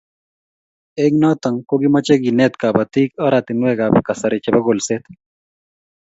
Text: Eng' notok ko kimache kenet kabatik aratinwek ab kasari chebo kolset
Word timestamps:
Eng' 1.03 1.19
notok 1.21 1.55
ko 1.67 1.73
kimache 1.81 2.15
kenet 2.23 2.53
kabatik 2.61 3.09
aratinwek 3.25 3.79
ab 3.85 3.93
kasari 4.07 4.37
chebo 4.43 4.59
kolset 4.65 5.03